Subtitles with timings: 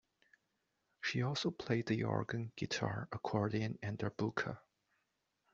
[1.01, 4.57] She also played the organ, guitar, accordion, and darbuka.